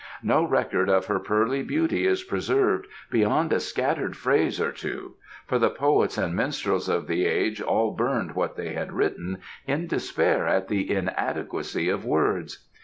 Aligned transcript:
No 0.23 0.43
record 0.43 0.89
of 0.89 1.05
her 1.05 1.19
pearly 1.19 1.61
beauty 1.61 2.07
is 2.07 2.23
preserved 2.23 2.87
beyond 3.11 3.53
a 3.53 3.59
scattered 3.59 4.17
phrase 4.17 4.59
or 4.59 4.71
two; 4.71 5.13
for 5.45 5.59
the 5.59 5.69
poets 5.69 6.17
and 6.17 6.35
minstrels 6.35 6.89
of 6.89 7.05
the 7.05 7.27
age 7.27 7.61
all 7.61 7.91
burned 7.91 8.33
what 8.33 8.55
they 8.55 8.73
had 8.73 8.93
written, 8.93 9.37
in 9.67 9.85
despair 9.85 10.47
at 10.47 10.69
the 10.69 10.89
inadequacy 10.91 11.87
of 11.87 12.03
words. 12.03 12.67